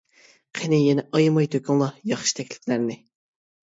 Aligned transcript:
قېنى 0.59 0.79
يەنە 0.85 1.05
ئايىماي 1.13 1.51
تۆكۈڭلار 1.59 2.03
ياخشى 2.17 2.39
تەكلىپلەرنى. 2.43 3.03